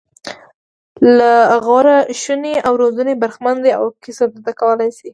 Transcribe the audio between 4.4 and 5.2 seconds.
کولای شي.